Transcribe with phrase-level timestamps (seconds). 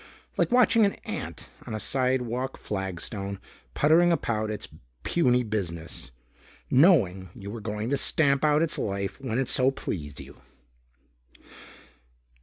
[0.35, 3.39] Like watching an ant on a sidewalk flagstone
[3.75, 4.67] puttering about its
[5.03, 6.09] puny business,
[6.71, 10.41] knowing you were going to stamp out its life when it so pleased you.